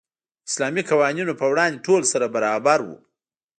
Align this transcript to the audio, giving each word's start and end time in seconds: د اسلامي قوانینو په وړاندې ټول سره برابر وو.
د 0.03 0.03
اسلامي 0.49 0.83
قوانینو 0.89 1.33
په 1.39 1.45
وړاندې 1.51 1.83
ټول 1.87 2.01
سره 2.11 2.25
برابر 2.35 2.79
وو. 2.83 2.97